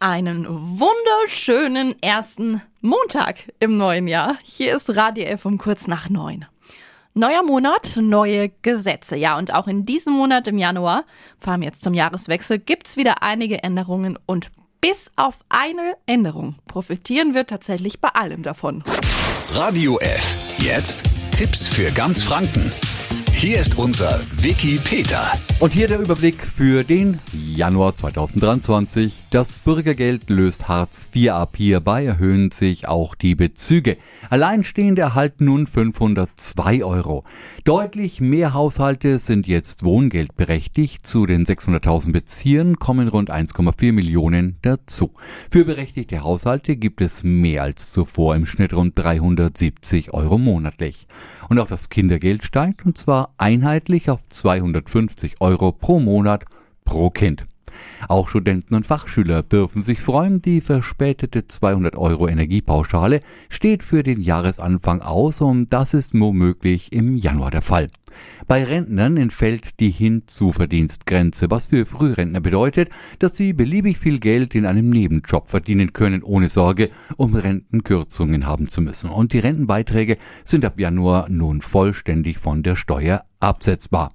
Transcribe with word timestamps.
Einen 0.00 0.46
wunderschönen 0.78 2.00
ersten 2.00 2.62
Montag 2.80 3.52
im 3.58 3.76
neuen 3.76 4.06
Jahr. 4.06 4.38
Hier 4.44 4.76
ist 4.76 4.94
Radio 4.94 5.24
F 5.24 5.44
um 5.44 5.58
kurz 5.58 5.88
nach 5.88 6.08
neun. 6.08 6.46
Neuer 7.14 7.42
Monat, 7.42 7.96
neue 8.00 8.50
Gesetze. 8.62 9.16
Ja, 9.16 9.36
und 9.36 9.52
auch 9.52 9.66
in 9.66 9.86
diesem 9.86 10.12
Monat 10.12 10.46
im 10.46 10.56
Januar, 10.56 11.02
vor 11.40 11.52
allem 11.52 11.62
jetzt 11.62 11.82
zum 11.82 11.94
Jahreswechsel, 11.94 12.60
gibt's 12.60 12.96
wieder 12.96 13.24
einige 13.24 13.64
Änderungen 13.64 14.16
und 14.24 14.52
bis 14.80 15.10
auf 15.16 15.34
eine 15.48 15.94
Änderung 16.06 16.54
profitieren 16.68 17.34
wir 17.34 17.46
tatsächlich 17.46 18.00
bei 18.00 18.10
allem 18.10 18.44
davon. 18.44 18.84
Radio 19.50 19.98
F. 19.98 20.58
Jetzt 20.60 21.02
Tipps 21.32 21.66
für 21.66 21.90
ganz 21.90 22.22
Franken. 22.22 22.70
Hier 23.38 23.60
ist 23.60 23.78
unser 23.78 24.18
Wiki 24.32 24.80
Peter. 24.82 25.30
Und 25.60 25.72
hier 25.72 25.86
der 25.86 26.00
Überblick 26.00 26.44
für 26.44 26.82
den 26.82 27.20
Januar 27.32 27.94
2023. 27.94 29.12
Das 29.30 29.60
Bürgergeld 29.60 30.28
löst 30.28 30.66
Hartz 30.66 31.08
IV 31.14 31.30
ab. 31.30 31.54
Hierbei 31.56 32.04
erhöhen 32.04 32.50
sich 32.50 32.88
auch 32.88 33.14
die 33.14 33.36
Bezüge. 33.36 33.96
Alleinstehende 34.28 35.02
erhalten 35.02 35.44
nun 35.44 35.68
502 35.68 36.82
Euro. 36.82 37.22
Deutlich 37.62 38.20
mehr 38.20 38.54
Haushalte 38.54 39.20
sind 39.20 39.46
jetzt 39.46 39.84
wohngeldberechtigt. 39.84 41.06
Zu 41.06 41.24
den 41.24 41.46
600.000 41.46 42.10
Beziehern 42.10 42.80
kommen 42.80 43.06
rund 43.06 43.30
1,4 43.30 43.92
Millionen 43.92 44.56
dazu. 44.62 45.14
Für 45.48 45.64
berechtigte 45.64 46.24
Haushalte 46.24 46.74
gibt 46.74 47.00
es 47.00 47.22
mehr 47.22 47.62
als 47.62 47.92
zuvor, 47.92 48.34
im 48.34 48.46
Schnitt 48.46 48.74
rund 48.74 48.98
370 48.98 50.12
Euro 50.12 50.38
monatlich. 50.38 51.06
Und 51.48 51.58
auch 51.58 51.66
das 51.66 51.88
Kindergeld 51.88 52.44
steigt, 52.44 52.84
und 52.84 52.98
zwar 52.98 53.32
einheitlich 53.38 54.10
auf 54.10 54.20
250 54.28 55.40
Euro 55.40 55.72
pro 55.72 55.98
Monat 55.98 56.44
pro 56.84 57.10
Kind. 57.10 57.46
Auch 58.08 58.28
Studenten 58.28 58.74
und 58.74 58.86
Fachschüler 58.86 59.42
dürfen 59.42 59.82
sich 59.82 60.00
freuen. 60.00 60.42
Die 60.42 60.60
verspätete 60.60 61.46
200 61.46 61.96
Euro 61.96 62.28
Energiepauschale 62.28 63.20
steht 63.48 63.82
für 63.82 64.02
den 64.02 64.20
Jahresanfang 64.20 65.02
aus 65.02 65.40
und 65.40 65.72
das 65.72 65.94
ist 65.94 66.18
womöglich 66.18 66.92
im 66.92 67.16
Januar 67.16 67.50
der 67.50 67.62
Fall. 67.62 67.88
Bei 68.46 68.64
Rentnern 68.64 69.16
entfällt 69.16 69.80
die 69.80 69.90
Hinzuverdienstgrenze, 69.90 71.50
was 71.50 71.66
für 71.66 71.86
Frührentner 71.86 72.40
bedeutet, 72.40 72.90
dass 73.18 73.36
sie 73.36 73.52
beliebig 73.52 73.98
viel 73.98 74.18
Geld 74.18 74.54
in 74.54 74.66
einem 74.66 74.88
Nebenjob 74.88 75.48
verdienen 75.48 75.92
können, 75.92 76.22
ohne 76.22 76.48
Sorge, 76.48 76.90
um 77.16 77.34
Rentenkürzungen 77.34 78.46
haben 78.46 78.68
zu 78.68 78.80
müssen. 78.80 79.10
Und 79.10 79.32
die 79.32 79.38
Rentenbeiträge 79.38 80.18
sind 80.44 80.64
ab 80.64 80.78
Januar 80.78 81.28
nun 81.28 81.60
vollständig 81.60 82.38
von 82.38 82.62
der 82.62 82.76
Steuer 82.76 83.24
absetzbar. 83.40 84.08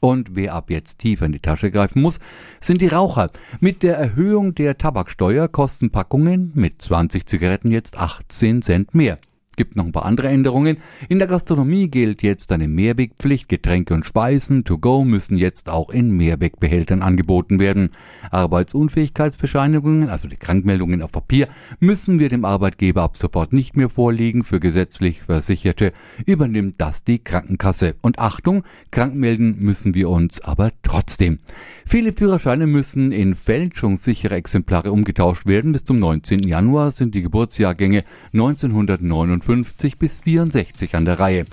Und 0.00 0.34
wer 0.34 0.54
ab 0.54 0.70
jetzt 0.70 0.98
tiefer 0.98 1.26
in 1.26 1.32
die 1.32 1.40
Tasche 1.40 1.70
greifen 1.70 2.02
muss, 2.02 2.18
sind 2.60 2.80
die 2.80 2.88
Raucher. 2.88 3.30
Mit 3.60 3.82
der 3.82 3.96
Erhöhung 3.96 4.54
der 4.54 4.78
Tabaksteuer 4.78 5.48
kosten 5.48 5.90
Packungen 5.90 6.52
mit 6.54 6.80
20 6.80 7.26
Zigaretten 7.26 7.70
jetzt 7.70 7.98
18 7.98 8.62
Cent 8.62 8.94
mehr. 8.94 9.18
Gibt 9.58 9.74
noch 9.74 9.86
ein 9.86 9.90
paar 9.90 10.04
andere 10.04 10.28
Änderungen. 10.28 10.76
In 11.08 11.18
der 11.18 11.26
Gastronomie 11.26 11.88
gilt 11.88 12.22
jetzt 12.22 12.52
eine 12.52 12.68
Mehrwegpflicht. 12.68 13.48
Getränke 13.48 13.92
und 13.92 14.06
Speisen 14.06 14.62
to 14.62 14.78
go 14.78 15.04
müssen 15.04 15.36
jetzt 15.36 15.68
auch 15.68 15.90
in 15.90 16.16
Mehrwegbehältern 16.16 17.02
angeboten 17.02 17.58
werden. 17.58 17.90
Arbeitsunfähigkeitsbescheinigungen, 18.30 20.10
also 20.10 20.28
die 20.28 20.36
Krankmeldungen 20.36 21.02
auf 21.02 21.10
Papier, 21.10 21.48
müssen 21.80 22.20
wir 22.20 22.28
dem 22.28 22.44
Arbeitgeber 22.44 23.02
ab 23.02 23.16
sofort 23.16 23.52
nicht 23.52 23.76
mehr 23.76 23.88
vorlegen. 23.88 24.44
Für 24.44 24.60
gesetzlich 24.60 25.22
Versicherte 25.22 25.92
übernimmt 26.24 26.76
das 26.78 27.02
die 27.02 27.18
Krankenkasse. 27.18 27.96
Und 28.00 28.20
Achtung, 28.20 28.62
krankmelden 28.92 29.58
müssen 29.58 29.92
wir 29.92 30.08
uns 30.08 30.40
aber 30.40 30.70
trotzdem. 30.98 31.38
Viele 31.86 32.12
Führerscheine 32.12 32.66
müssen 32.66 33.12
in 33.12 33.34
fälschungssichere 33.34 34.34
Exemplare 34.34 34.92
umgetauscht 34.92 35.46
werden. 35.46 35.72
Bis 35.72 35.84
zum 35.84 35.98
19. 35.98 36.46
Januar 36.46 36.90
sind 36.90 37.14
die 37.14 37.22
Geburtsjahrgänge 37.22 38.04
1959 38.32 39.48
52 39.48 39.98
bis 39.98 40.18
64 40.18 40.94
an 40.94 41.04
der 41.04 41.20
Reihe. 41.20 41.44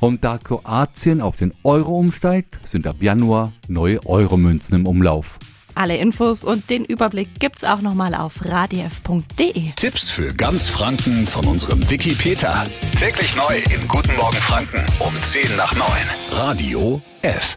Und 0.00 0.24
da 0.24 0.38
Kroatien 0.38 1.20
auf 1.20 1.36
den 1.36 1.52
Euro 1.64 1.98
umsteigt, 1.98 2.58
sind 2.64 2.86
ab 2.86 2.96
Januar 3.00 3.52
neue 3.66 4.04
Euromünzen 4.06 4.80
im 4.80 4.86
Umlauf. 4.86 5.38
Alle 5.74 5.96
Infos 5.96 6.42
und 6.42 6.70
den 6.70 6.84
Überblick 6.84 7.38
gibt's 7.38 7.62
auch 7.62 7.80
nochmal 7.80 8.14
auf 8.14 8.44
radiof.de. 8.44 9.72
Tipps 9.76 10.08
für 10.08 10.34
ganz 10.34 10.68
Franken 10.68 11.26
von 11.26 11.46
unserem 11.46 11.88
Wiki 11.88 12.14
Peter. 12.14 12.64
Täglich 12.98 13.36
neu 13.36 13.58
in 13.72 13.86
Guten 13.86 14.16
Morgen 14.16 14.38
Franken 14.38 14.84
um 14.98 15.14
10 15.22 15.56
nach 15.56 15.74
9. 15.74 15.86
Radio 16.32 17.00
F. 17.22 17.56